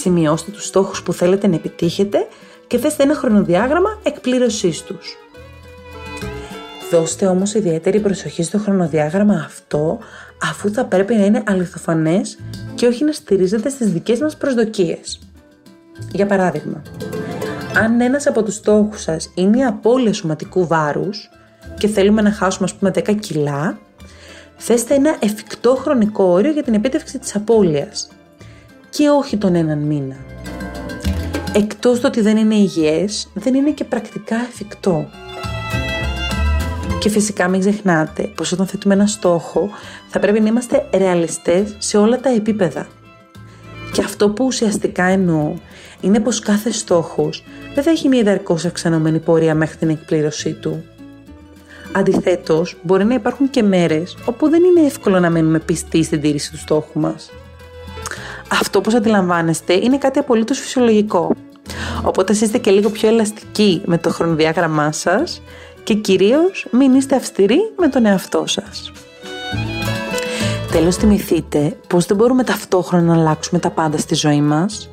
Σημειώστε 0.00 0.50
τους 0.50 0.66
στόχους 0.66 1.02
που 1.02 1.12
θέλετε 1.12 1.46
να 1.46 1.54
επιτύχετε 1.54 2.26
και 2.66 2.78
θέστε 2.78 3.02
ένα 3.02 3.14
χρονοδιάγραμμα 3.14 4.00
εκπλήρωσής 4.02 4.82
τους. 4.82 5.16
Δώστε 6.90 7.26
όμως 7.26 7.54
ιδιαίτερη 7.54 8.00
προσοχή 8.00 8.42
στο 8.42 8.58
χρονοδιάγραμμα 8.58 9.34
αυτό 9.34 9.98
αφού 10.42 10.72
θα 10.72 10.84
πρέπει 10.84 11.14
να 11.14 11.24
είναι 11.24 11.42
αληθοφανές 11.46 12.38
και 12.74 12.86
όχι 12.86 13.04
να 13.04 13.12
στηρίζεται 13.12 13.68
στις 13.68 13.92
δικές 13.92 14.20
μας 14.20 14.36
προσδοκίες. 14.36 15.18
Για 16.12 16.26
παράδειγμα, 16.26 16.82
αν 17.74 18.00
ένας 18.00 18.26
από 18.26 18.42
τους 18.42 18.54
στόχους 18.54 19.02
σας 19.02 19.30
είναι 19.34 19.58
η 19.58 19.64
απώλεια 19.64 20.12
σωματικού 20.12 20.66
βάρους 20.66 21.30
και 21.78 21.88
θέλουμε 21.88 22.22
να 22.22 22.32
χάσουμε 22.32 22.64
ας 22.64 22.74
πούμε 22.74 22.90
10 22.94 23.14
κιλά, 23.20 23.78
θέστε 24.56 24.94
ένα 24.94 25.16
εφικτό 25.18 25.74
χρονικό 25.74 26.24
όριο 26.24 26.50
για 26.50 26.62
την 26.62 26.74
επίτευξη 26.74 27.18
της 27.18 27.34
απώλειας 27.34 28.08
και 28.90 29.08
όχι 29.08 29.36
τον 29.36 29.54
έναν 29.54 29.78
μήνα. 29.78 30.16
Εκτός 31.52 32.00
το 32.00 32.06
ότι 32.06 32.20
δεν 32.20 32.36
είναι 32.36 32.54
υγιές, 32.54 33.28
δεν 33.34 33.54
είναι 33.54 33.70
και 33.70 33.84
πρακτικά 33.84 34.36
εφικτό. 34.36 35.08
Και 36.98 37.08
φυσικά 37.08 37.48
μην 37.48 37.60
ξεχνάτε 37.60 38.22
πως 38.22 38.52
όταν 38.52 38.66
θέτουμε 38.66 38.94
ένα 38.94 39.06
στόχο 39.06 39.68
θα 40.08 40.18
πρέπει 40.18 40.40
να 40.40 40.48
είμαστε 40.48 40.88
ρεαλιστές 40.94 41.74
σε 41.78 41.96
όλα 41.96 42.20
τα 42.20 42.28
επίπεδα. 42.28 42.86
Και 43.92 44.02
αυτό 44.02 44.30
που 44.30 44.44
ουσιαστικά 44.44 45.04
εννοώ 45.04 45.54
είναι 46.00 46.20
πως 46.20 46.40
κάθε 46.40 46.72
στόχος 46.72 47.44
δεν 47.74 47.84
θα 47.84 47.90
έχει 47.90 48.08
μια 48.08 48.22
διαρκώς 48.22 48.64
αυξανόμενη 48.64 49.18
πορεία 49.18 49.54
μέχρι 49.54 49.76
την 49.76 49.88
εκπλήρωσή 49.88 50.52
του. 50.52 50.84
Αντιθέτως, 51.92 52.76
μπορεί 52.82 53.04
να 53.04 53.14
υπάρχουν 53.14 53.50
και 53.50 53.62
μέρες 53.62 54.16
όπου 54.24 54.48
δεν 54.48 54.62
είναι 54.64 54.86
εύκολο 54.86 55.20
να 55.20 55.30
μένουμε 55.30 55.58
πιστοί 55.58 56.02
στην 56.02 56.20
τήρηση 56.20 56.50
του 56.50 56.58
στόχου 56.58 57.00
μας. 57.00 57.30
Αυτό 58.52 58.78
όπως 58.78 58.94
αντιλαμβάνεστε 58.94 59.72
είναι 59.72 59.98
κάτι 59.98 60.18
απολύτως 60.18 60.58
φυσιολογικό. 60.58 61.30
Οπότε 62.02 62.32
είστε 62.32 62.58
και 62.58 62.70
λίγο 62.70 62.90
πιο 62.90 63.08
ελαστικοί 63.08 63.82
με 63.84 63.98
το 63.98 64.10
χρονοδιάγραμμά 64.10 64.92
σας 64.92 65.42
και 65.84 65.94
κυρίως 65.94 66.66
μην 66.70 66.94
είστε 66.94 67.16
αυστηροί 67.16 67.58
με 67.76 67.88
τον 67.88 68.06
εαυτό 68.06 68.46
σας. 68.46 68.92
Τέλος 70.72 70.96
θυμηθείτε 70.96 71.76
πως 71.86 72.06
δεν 72.06 72.16
μπορούμε 72.16 72.44
ταυτόχρονα 72.44 73.04
να 73.04 73.20
αλλάξουμε 73.20 73.60
τα 73.60 73.70
πάντα 73.70 73.98
στη 73.98 74.14
ζωή 74.14 74.40
μας. 74.40 74.90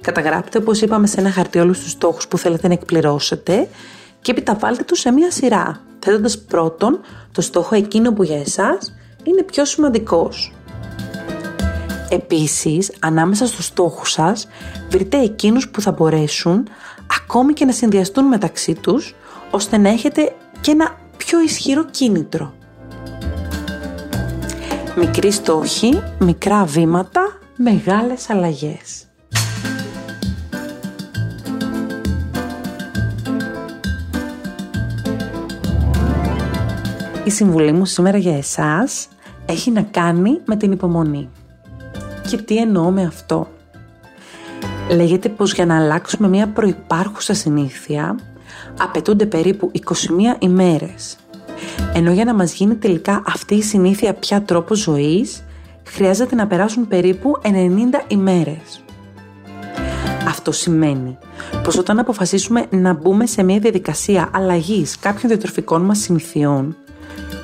Καταγράψτε 0.00 0.58
όπως 0.58 0.80
είπαμε 0.80 1.06
σε 1.06 1.20
ένα 1.20 1.30
χαρτί 1.30 1.58
όλους 1.58 1.80
τους 1.80 1.90
στόχους 1.90 2.28
που 2.28 2.38
θέλετε 2.38 2.66
να 2.66 2.72
εκπληρώσετε 2.72 3.68
και 4.20 4.30
επιταβάλλετε 4.30 4.82
τους 4.82 5.00
σε 5.00 5.10
μία 5.12 5.30
σειρά, 5.30 5.80
θέτοντας 5.98 6.38
πρώτον 6.38 7.00
το 7.32 7.40
στόχο 7.40 7.74
εκείνο 7.74 8.12
που 8.12 8.22
για 8.22 8.40
εσάς 8.40 8.94
είναι 9.22 9.42
πιο 9.42 9.64
σημαντικός. 9.64 10.54
Επίσης, 12.08 12.92
ανάμεσα 13.00 13.46
στους 13.46 13.64
στόχους 13.64 14.10
σας, 14.10 14.48
βρείτε 14.90 15.18
εκείνους 15.22 15.68
που 15.68 15.80
θα 15.80 15.92
μπορέσουν 15.92 16.68
ακόμη 17.22 17.52
και 17.52 17.64
να 17.64 17.72
συνδυαστούν 17.72 18.24
μεταξύ 18.24 18.74
τους, 18.74 19.14
ώστε 19.50 19.76
να 19.76 19.88
έχετε 19.88 20.34
και 20.60 20.70
ένα 20.70 20.98
πιο 21.16 21.40
ισχυρό 21.40 21.84
κίνητρο. 21.84 22.54
Μικροί 24.96 25.30
στόχοι, 25.30 26.02
μικρά 26.18 26.64
βήματα, 26.64 27.38
μεγάλες 27.56 28.30
αλλαγές. 28.30 29.09
Η 37.30 37.32
συμβουλή 37.32 37.72
μου 37.72 37.84
σήμερα 37.84 38.18
για 38.18 38.36
εσάς 38.36 39.08
έχει 39.46 39.70
να 39.70 39.82
κάνει 39.82 40.40
με 40.44 40.56
την 40.56 40.72
υπομονή. 40.72 41.28
Και 42.28 42.36
τι 42.36 42.56
εννοώ 42.56 42.90
με 42.90 43.02
αυτό; 43.02 43.48
Λέγεται 44.90 45.28
πως 45.28 45.52
για 45.52 45.66
να 45.66 45.76
αλλάξουμε 45.76 46.28
μια 46.28 46.48
προϋπάρχουσα 46.48 47.34
συνήθεια 47.34 48.18
απαιτούνται 48.80 49.26
περίπου 49.26 49.70
21 49.74 49.90
ημέρες. 50.38 51.16
Ενώ 51.94 52.12
για 52.12 52.24
να 52.24 52.34
μας 52.34 52.52
γίνει 52.52 52.74
τελικά 52.74 53.22
αυτή 53.26 53.54
η 53.54 53.62
συνήθεια 53.62 54.14
πια 54.14 54.42
τρόπο 54.42 54.74
ζωής 54.74 55.44
χρειάζεται 55.84 56.34
να 56.34 56.46
περάσουν 56.46 56.88
περίπου 56.88 57.38
90 57.42 57.48
ημέρες. 58.08 58.82
Αυτό 60.28 60.52
σημαίνει 60.52 61.18
πως 61.64 61.78
όταν 61.78 61.98
αποφασίσουμε 61.98 62.66
να 62.70 62.92
μπούμε 62.92 63.26
σε 63.26 63.42
μια 63.42 63.58
διαδικασία 63.58 64.30
αλλαγής 64.32 64.98
κάποιων 64.98 65.30
διατροφικών 65.30 65.82
μας 65.82 65.98
συνηθιών, 65.98 66.76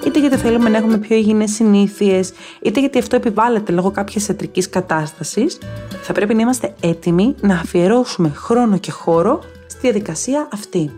είτε 0.07 0.21
γιατί 0.21 0.37
θέλουμε 0.37 0.69
να 0.69 0.77
έχουμε 0.77 0.99
πιο 0.99 1.17
υγιεινές 1.17 1.51
συνήθειες, 1.51 2.33
είτε 2.63 2.81
γιατί 2.81 2.99
αυτό 2.99 3.17
επιβάλλεται 3.17 3.73
λόγω 3.73 3.91
κάποιας 3.91 4.29
ιατρικής 4.29 4.69
κατάστασης, 4.69 5.59
θα 6.03 6.13
πρέπει 6.13 6.35
να 6.35 6.41
είμαστε 6.41 6.75
έτοιμοι 6.81 7.35
να 7.41 7.55
αφιερώσουμε 7.55 8.29
χρόνο 8.35 8.79
και 8.79 8.91
χώρο 8.91 9.41
στη 9.67 9.81
διαδικασία 9.81 10.49
αυτή. 10.53 10.91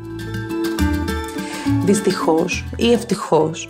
Δυστυχώς 1.84 2.64
ή 2.76 2.92
ευτυχώς, 2.92 3.68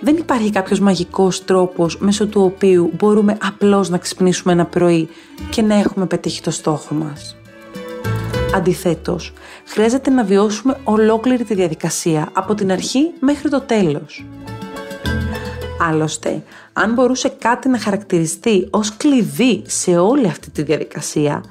δεν 0.00 0.16
υπάρχει 0.16 0.50
κάποιος 0.50 0.80
μαγικός 0.80 1.44
τρόπος 1.44 1.98
μέσω 1.98 2.26
του 2.26 2.42
οποίου 2.42 2.92
μπορούμε 2.98 3.36
απλώς 3.42 3.88
να 3.88 3.98
ξυπνήσουμε 3.98 4.52
ένα 4.52 4.64
πρωί 4.64 5.08
και 5.50 5.62
να 5.62 5.74
έχουμε 5.74 6.06
πετύχει 6.06 6.42
το 6.42 6.50
στόχο 6.50 6.94
μας. 6.94 7.36
Αντιθέτως, 8.54 9.32
χρειάζεται 9.64 10.10
να 10.10 10.24
βιώσουμε 10.24 10.76
ολόκληρη 10.84 11.44
τη 11.44 11.54
διαδικασία 11.54 12.28
από 12.32 12.54
την 12.54 12.72
αρχή 12.72 13.10
μέχρι 13.20 13.50
το 13.50 13.60
τέλος. 13.60 14.24
Άλλωστε, 15.80 16.42
αν 16.72 16.92
μπορούσε 16.92 17.28
κάτι 17.28 17.68
να 17.68 17.78
χαρακτηριστεί 17.78 18.68
ως 18.70 18.96
κλειδί 18.96 19.62
σε 19.66 19.98
όλη 19.98 20.26
αυτή 20.26 20.50
τη 20.50 20.62
διαδικασία, 20.62 21.44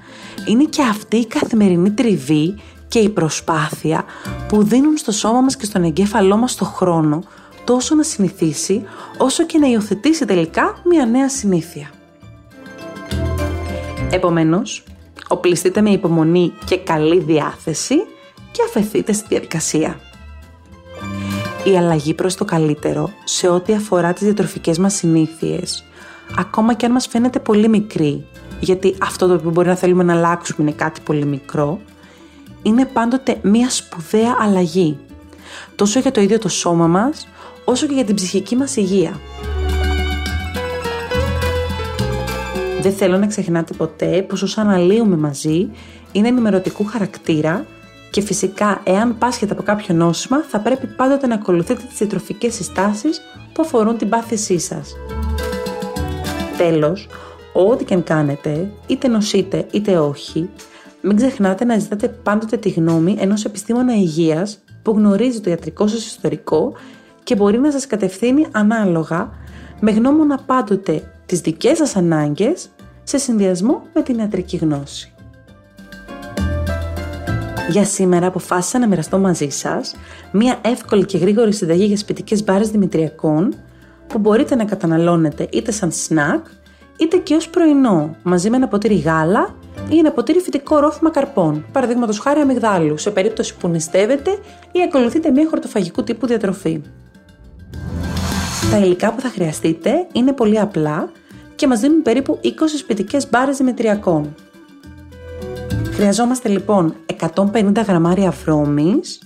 είναι 0.47 0.63
και 0.63 0.81
αυτή 0.81 1.17
η 1.17 1.25
καθημερινή 1.25 1.91
τριβή 1.91 2.55
και 2.87 2.99
η 2.99 3.09
προσπάθεια 3.09 4.05
που 4.47 4.63
δίνουν 4.63 4.97
στο 4.97 5.11
σώμα 5.11 5.41
μας 5.41 5.55
και 5.55 5.65
στον 5.65 5.83
εγκέφαλό 5.83 6.37
μας 6.37 6.55
το 6.55 6.65
χρόνο 6.65 7.23
τόσο 7.63 7.95
να 7.95 8.03
συνηθίσει 8.03 8.83
όσο 9.17 9.45
και 9.45 9.57
να 9.57 9.67
υιοθετήσει 9.67 10.25
τελικά 10.25 10.81
μια 10.83 11.05
νέα 11.05 11.29
συνήθεια. 11.29 11.89
Επομένως, 14.11 14.83
οπλιστείτε 15.27 15.81
με 15.81 15.89
υπομονή 15.89 16.53
και 16.65 16.77
καλή 16.77 17.19
διάθεση 17.19 17.95
και 18.51 18.61
αφαιθείτε 18.67 19.13
στη 19.13 19.25
διαδικασία. 19.27 19.99
Η 21.67 21.77
αλλαγή 21.77 22.13
προς 22.13 22.35
το 22.35 22.45
καλύτερο 22.45 23.09
σε 23.23 23.49
ό,τι 23.49 23.73
αφορά 23.73 24.13
τις 24.13 24.23
διατροφικές 24.23 24.77
μας 24.77 24.93
συνήθειες, 24.93 25.83
ακόμα 26.37 26.73
και 26.73 26.85
αν 26.85 26.91
μας 26.91 27.07
φαίνεται 27.07 27.39
πολύ 27.39 27.67
μικρή, 27.67 28.25
γιατί 28.59 28.95
αυτό 29.01 29.27
το 29.27 29.33
οποίο 29.33 29.49
μπορεί 29.49 29.67
να 29.67 29.75
θέλουμε 29.75 30.03
να 30.03 30.13
αλλάξουμε 30.13 30.67
είναι 30.67 30.77
κάτι 30.77 31.01
πολύ 31.01 31.25
μικρό, 31.25 31.79
είναι 32.61 32.85
πάντοτε 32.85 33.39
μία 33.41 33.69
σπουδαία 33.69 34.37
αλλαγή, 34.39 34.97
τόσο 35.75 35.99
για 35.99 36.11
το 36.11 36.21
ίδιο 36.21 36.39
το 36.39 36.49
σώμα 36.49 36.87
μας, 36.87 37.27
όσο 37.65 37.87
και 37.87 37.93
για 37.93 38.05
την 38.05 38.15
ψυχική 38.15 38.55
μας 38.55 38.75
υγεία. 38.75 39.19
Δεν 42.81 42.93
θέλω 42.93 43.17
να 43.17 43.27
ξεχνάτε 43.27 43.73
ποτέ 43.73 44.25
πως 44.29 44.41
όσα 44.41 44.61
αναλύουμε 44.61 45.17
μαζί 45.17 45.69
είναι 46.11 46.27
ενημερωτικού 46.27 46.85
χαρακτήρα 46.85 47.65
και 48.17 48.23
φυσικά 48.23 48.81
εάν 48.83 49.17
πάσχετε 49.17 49.53
από 49.53 49.63
κάποιο 49.63 49.95
νόσημα 49.95 50.43
θα 50.47 50.59
πρέπει 50.59 50.87
πάντοτε 50.87 51.27
να 51.27 51.35
ακολουθείτε 51.35 51.81
τις 51.87 51.97
διατροφικές 51.97 52.53
συστάσεις 52.53 53.21
που 53.53 53.61
αφορούν 53.61 53.97
την 53.97 54.09
πάθησή 54.09 54.59
σας. 54.59 54.95
Τέλος, 56.57 57.07
ό,τι 57.53 57.83
και 57.83 57.93
αν 57.93 58.03
κάνετε, 58.03 58.71
είτε 58.87 59.07
νοσείτε 59.07 59.67
είτε 59.71 59.97
όχι, 59.97 60.49
μην 61.01 61.15
ξεχνάτε 61.15 61.65
να 61.65 61.77
ζητάτε 61.77 62.07
πάντοτε 62.07 62.57
τη 62.57 62.69
γνώμη 62.69 63.15
ενός 63.19 63.45
επιστήμονα 63.45 63.93
υγείας 63.93 64.59
που 64.81 64.91
γνωρίζει 64.91 65.39
το 65.39 65.49
ιατρικό 65.49 65.87
σας 65.87 66.05
ιστορικό 66.05 66.73
και 67.23 67.35
μπορεί 67.35 67.59
να 67.59 67.71
σας 67.71 67.87
κατευθύνει 67.87 68.47
ανάλογα 68.51 69.31
με 69.79 69.91
γνώμονα 69.91 70.37
πάντοτε 70.45 71.13
τις 71.25 71.39
δικές 71.39 71.77
σας 71.77 71.95
ανάγκες 71.95 72.69
σε 73.03 73.17
συνδυασμό 73.17 73.81
με 73.93 74.01
την 74.01 74.17
ιατρική 74.17 74.57
γνώση. 74.57 75.11
Για 77.69 77.85
σήμερα 77.85 78.27
αποφάσισα 78.27 78.79
να 78.79 78.87
μοιραστώ 78.87 79.17
μαζί 79.17 79.49
σας 79.49 79.95
μία 80.31 80.59
εύκολη 80.61 81.05
και 81.05 81.17
γρήγορη 81.17 81.53
συνταγή 81.53 81.85
για 81.85 81.97
σπιτικές 81.97 82.43
μπάρες 82.43 82.69
δημητριακών 82.69 83.55
που 84.07 84.19
μπορείτε 84.19 84.55
να 84.55 84.65
καταναλώνετε 84.65 85.47
είτε 85.51 85.71
σαν 85.71 85.91
σνακ 85.91 86.45
είτε 86.97 87.17
και 87.17 87.35
ως 87.35 87.49
πρωινό 87.49 88.15
μαζί 88.23 88.49
με 88.49 88.55
ένα 88.55 88.67
ποτήρι 88.67 88.95
γάλα 88.95 89.55
ή 89.89 89.97
ένα 89.97 90.11
ποτήρι 90.11 90.39
φυτικό 90.39 90.79
ρόφημα 90.79 91.11
καρπών, 91.11 91.65
παραδείγματος 91.71 92.19
χάρη 92.19 92.39
αμυγδάλου, 92.39 92.97
σε 92.97 93.11
περίπτωση 93.11 93.55
που 93.57 93.67
νηστεύετε 93.67 94.31
ή 94.71 94.81
ακολουθείτε 94.81 95.31
μια 95.31 95.47
χορτοφαγικού 95.49 96.03
τύπου 96.03 96.27
διατροφή. 96.27 96.81
Τα 98.71 98.77
υλικά 98.77 99.13
που 99.13 99.21
θα 99.21 99.29
χρειαστείτε 99.29 100.07
είναι 100.11 100.33
πολύ 100.33 100.59
απλά 100.59 101.11
και 101.55 101.67
μας 101.67 101.79
δίνουν 101.79 102.01
περίπου 102.01 102.39
20 102.43 102.47
σπιτικές 102.77 103.29
μπάρες 103.29 103.57
δημητριακών. 103.57 104.35
Χρειαζόμαστε 105.97 106.49
λοιπόν 106.49 106.95
150 107.35 107.71
γραμμάρια 107.87 108.33
βρώμης, 108.43 109.21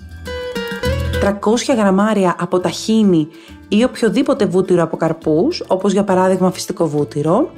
300 1.22 1.76
γραμμάρια 1.76 2.36
από 2.40 2.60
ταχίνι 2.60 3.28
ή 3.68 3.84
οποιοδήποτε 3.84 4.46
βούτυρο 4.46 4.84
από 4.84 4.98
καρπούς, 4.98 5.64
όπως 5.68 5.92
για 5.92 6.04
παράδειγμα 6.04 6.52
φυστικό 6.52 6.88
βούτυρο, 6.88 7.52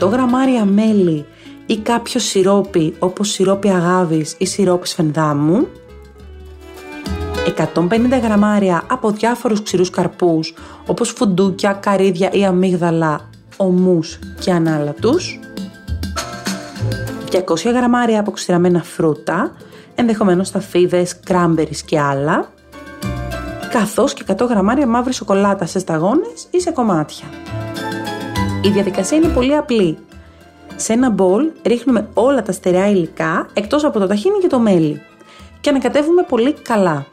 100 0.00 0.08
γραμμάρια 0.10 0.64
μέλι 0.64 1.26
ή 1.66 1.76
κάποιο 1.76 2.20
σιρόπι 2.20 2.94
όπως 2.98 3.30
σιρόπι 3.30 3.68
αγάβης 3.68 4.34
ή 4.38 4.46
σιρόπι 4.46 4.88
σφενδάμου, 4.88 5.66
150 7.46 8.20
γραμμάρια 8.22 8.82
από 8.90 9.10
διάφορους 9.10 9.62
ξηρούς 9.62 9.90
καρπούς 9.90 10.54
όπως 10.86 11.10
φουντούκια, 11.10 11.72
καρύδια 11.72 12.30
ή 12.32 12.44
αμύγδαλα, 12.44 13.28
ομούς 13.56 14.18
και 14.40 14.52
ανάλατους, 14.52 15.38
200 17.32 17.72
γραμμάρια 17.72 18.20
από 18.20 18.30
ξηραμένα 18.30 18.82
φρούτα, 18.82 19.52
ενδεχομένως 19.94 20.46
σταφίδες, 20.46 21.20
κράμπερις 21.20 21.82
και 21.82 22.00
άλλα, 22.00 22.52
καθώς 23.70 24.12
και 24.14 24.24
100 24.26 24.46
γραμμάρια 24.48 24.86
μαύρης 24.86 25.16
σοκολάτας 25.16 25.70
σε 25.70 25.78
σταγόνες 25.78 26.46
ή 26.50 26.60
σε 26.60 26.70
κομμάτια. 26.70 27.26
Η 28.62 28.68
διαδικασία 28.68 29.16
είναι 29.16 29.28
πολύ 29.28 29.56
απλή. 29.56 29.98
Σε 30.76 30.92
ένα 30.92 31.10
μπολ 31.10 31.46
ρίχνουμε 31.62 32.08
όλα 32.14 32.42
τα 32.42 32.52
στερεά 32.52 32.90
υλικά 32.90 33.46
εκτός 33.52 33.84
από 33.84 33.98
το 33.98 34.06
ταχίνι 34.06 34.38
και 34.38 34.46
το 34.46 34.58
μέλι 34.58 35.02
και 35.60 35.70
ανακατεύουμε 35.70 36.22
πολύ 36.28 36.52
καλά. 36.52 37.06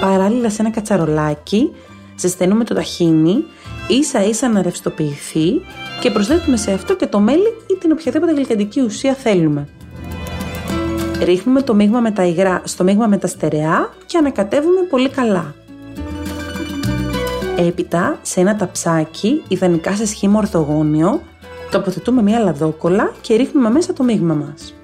Παράλληλα 0.00 0.50
σε 0.50 0.62
ένα 0.62 0.70
κατσαρολάκι 0.70 1.70
ζεσταίνουμε 2.16 2.64
το 2.64 2.74
ταχίνι 2.74 3.44
ίσα 3.88 4.24
ίσα 4.24 4.48
να 4.48 4.62
ρευστοποιηθεί 4.62 5.60
και 6.00 6.10
προσθέτουμε 6.10 6.56
σε 6.56 6.72
αυτό 6.72 6.96
και 6.96 7.06
το 7.06 7.20
μέλι 7.20 7.54
ή 7.66 7.74
την 7.80 7.92
οποιαδήποτε 7.92 8.32
γλυκαντική 8.32 8.80
ουσία 8.80 9.14
θέλουμε. 9.14 9.68
Ρίχνουμε 11.22 11.62
το 11.62 11.74
μείγμα 11.74 12.00
με 12.00 12.10
τα 12.10 12.24
υγρά 12.24 12.62
στο 12.64 12.84
μείγμα 12.84 13.06
με 13.06 13.16
τα 13.16 13.26
στερεά 13.26 13.92
και 14.06 14.18
ανακατεύουμε 14.18 14.80
πολύ 14.90 15.08
καλά. 15.08 15.54
Έπειτα, 17.56 18.18
σε 18.22 18.40
ένα 18.40 18.56
ταψάκι, 18.56 19.42
ιδανικά 19.48 19.96
σε 19.96 20.06
σχήμα 20.06 20.38
ορθογώνιο, 20.38 21.20
τοποθετούμε 21.70 22.22
μία 22.22 22.38
λαδόκολα 22.38 23.12
και 23.20 23.34
ρίχνουμε 23.34 23.70
μέσα 23.70 23.92
το 23.92 24.02
μείγμα 24.02 24.34
μας. 24.34 24.74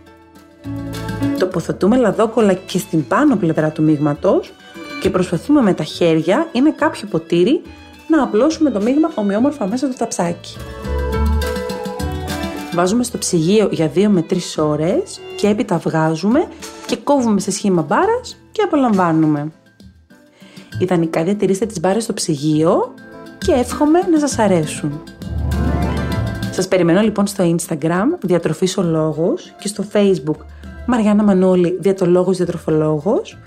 Τοποθετούμε 1.38 1.96
λαδόκολα 1.96 2.53
και 2.53 2.79
στην 2.79 3.07
πάνω 3.07 3.37
πλευρά 3.37 3.70
του 3.70 3.83
μείγματος 3.83 4.53
και 5.00 5.11
προσπαθούμε 5.11 5.62
με 5.62 5.74
τα 5.74 5.85
χέρια 5.85 6.48
ή 6.53 6.61
με 6.61 6.70
κάποιο 6.70 7.09
ποτήρι 7.11 7.62
να 8.09 8.22
απλώσουμε 8.22 8.70
το 8.70 8.81
μείγμα 8.81 9.11
ομοιόμορφα 9.14 9.66
μέσα 9.66 9.87
στο 9.87 9.96
ταψάκι. 9.96 10.57
Βάζουμε 12.75 13.03
στο 13.03 13.19
ψυγείο 13.19 13.69
για 13.71 13.91
2 13.95 14.07
με 14.09 14.27
3 14.31 14.37
ώρες 14.57 15.21
και 15.37 15.49
έπειτα 15.49 15.79
βγάζουμε 15.79 16.49
και 16.87 16.97
κόβουμε 16.97 17.41
σε 17.41 17.51
σχήμα 17.51 17.83
μπάρας 17.83 18.37
και 18.53 18.63
απολαμβάνουμε. 18.63 19.53
Ιδανικά 20.79 21.25
διατηρήστε 21.25 21.67
τις 21.67 21.81
μπάρες 21.81 22.03
στο 22.03 22.13
ψυγείο 22.13 22.95
και 23.39 23.53
εύχομαι 23.53 23.99
να 23.99 24.19
σας 24.19 24.39
αρέσουν. 24.39 25.03
Σας 26.51 26.69
περιμένω 26.69 27.01
λοιπόν 27.01 27.27
στο 27.27 27.57
Instagram 27.57 28.07
Διατροφής 28.21 28.77
ο 28.77 28.83
Λόγος 28.83 29.55
και 29.59 29.69
στο 29.69 29.85
Facebook 29.93 30.39
Μαριάννα 30.87 31.23
Μανώλη 31.23 31.77
Διατολόγος 31.81 32.37
Διατροφολόγος 32.37 33.39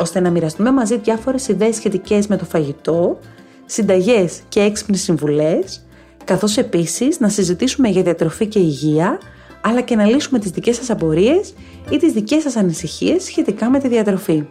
ώστε 0.00 0.20
να 0.20 0.30
μοιραστούμε 0.30 0.72
μαζί 0.72 0.98
διάφορες 0.98 1.48
ιδέες 1.48 1.76
σχετικές 1.76 2.26
με 2.26 2.36
το 2.36 2.44
φαγητό, 2.44 3.18
συνταγές 3.66 4.40
και 4.48 4.60
έξυπνες 4.60 5.00
συμβουλές 5.00 5.84
καθώς 6.30 6.56
επίσης 6.56 7.20
να 7.20 7.28
συζητήσουμε 7.28 7.88
για 7.88 8.02
διατροφή 8.02 8.46
και 8.46 8.58
υγεία 8.58 9.18
αλλά 9.60 9.80
και 9.80 9.96
να 9.96 10.04
λύσουμε 10.04 10.38
τις 10.38 10.50
δικές 10.50 10.76
σας 10.76 10.90
απορίες 10.90 11.54
ή 11.90 11.96
τις 11.96 12.12
δικές 12.12 12.42
σας 12.42 12.56
ανησυχίες 12.56 13.24
σχετικά 13.24 13.70
με 13.70 13.78
τη 13.78 13.88
διατροφή. 13.88 14.44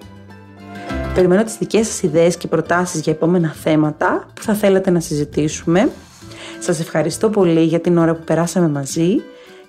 Περιμένω 1.14 1.44
τις 1.44 1.58
δικές 1.58 1.88
σας 1.88 2.02
ιδέες 2.02 2.38
και 2.38 2.48
προτάσεις 2.48 3.02
για 3.02 3.14
επόμενα 3.14 3.54
θέματα 3.64 4.28
που 4.34 4.42
θα 4.42 4.54
θέλετε 4.54 4.90
να 4.90 5.00
συζητήσουμε. 5.00 5.90
Σας 6.60 6.80
ευχαριστώ 6.80 7.30
πολύ 7.30 7.64
για 7.64 7.80
την 7.80 7.98
ώρα 7.98 8.16
που 8.16 8.24
περάσαμε 8.24 8.68
μαζί 8.68 9.16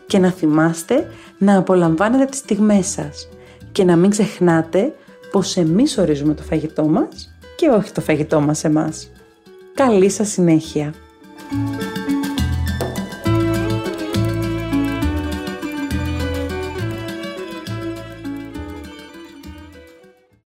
και 0.07 0.19
να 0.19 0.31
θυμάστε 0.31 1.07
να 1.39 1.59
απολαμβάνετε 1.59 2.25
τις 2.25 2.39
στιγμές 2.39 2.87
σας 2.87 3.29
και 3.73 3.85
να 3.85 3.97
μην 3.97 4.11
ξεχνάτε 4.11 4.95
πως 5.31 5.57
εμείς 5.57 5.99
ορίζουμε 5.99 6.35
το 6.35 6.43
φαγητό 6.43 6.85
μας 6.85 7.35
και 7.57 7.69
όχι 7.69 7.93
το 7.93 8.01
φαγητό 8.01 8.41
μας 8.41 8.65
εμάς. 8.65 9.11
Καλή 9.75 10.11
σας 10.11 10.29
συνέχεια! 10.29 10.95
thank 11.51 12.11
you 12.11 12.20